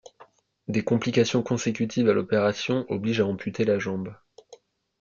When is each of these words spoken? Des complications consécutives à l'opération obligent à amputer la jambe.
Des 0.67 0.83
complications 0.83 1.43
consécutives 1.43 2.09
à 2.09 2.13
l'opération 2.13 2.87
obligent 2.89 3.21
à 3.23 3.27
amputer 3.29 3.65
la 3.65 3.77
jambe. 3.77 4.15